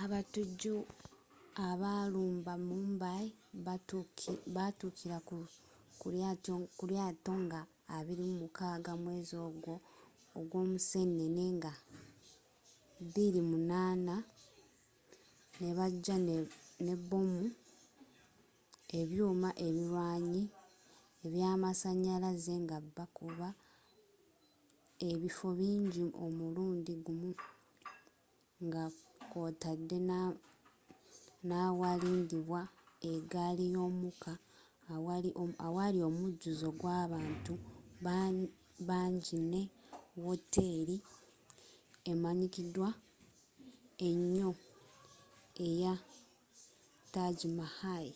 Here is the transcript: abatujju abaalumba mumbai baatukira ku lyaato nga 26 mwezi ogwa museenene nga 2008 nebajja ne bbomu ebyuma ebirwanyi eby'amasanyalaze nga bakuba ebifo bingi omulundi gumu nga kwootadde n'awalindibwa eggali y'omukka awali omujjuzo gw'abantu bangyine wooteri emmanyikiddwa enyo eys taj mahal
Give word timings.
abatujju 0.00 0.76
abaalumba 1.68 2.52
mumbai 2.68 3.28
baatukira 4.54 5.16
ku 5.28 6.06
lyaato 6.94 7.32
nga 7.44 7.60
26 8.00 9.02
mwezi 9.04 9.34
ogwa 10.38 10.62
museenene 10.70 11.44
nga 11.56 11.72
2008 13.02 14.16
nebajja 15.60 16.16
ne 16.82 16.94
bbomu 16.98 17.42
ebyuma 18.98 19.50
ebirwanyi 19.66 20.42
eby'amasanyalaze 21.26 22.54
nga 22.64 22.76
bakuba 22.96 23.48
ebifo 25.08 25.48
bingi 25.58 26.02
omulundi 26.24 26.92
gumu 27.04 27.30
nga 28.64 28.82
kwootadde 29.30 29.98
n'awalindibwa 31.48 32.60
eggali 33.12 33.64
y'omukka 33.74 34.32
awali 35.66 36.00
omujjuzo 36.08 36.68
gw'abantu 36.80 37.54
bangyine 38.88 39.60
wooteri 40.22 40.96
emmanyikiddwa 42.10 42.88
enyo 44.08 44.50
eys 45.66 46.00
taj 47.12 47.38
mahal 47.58 48.06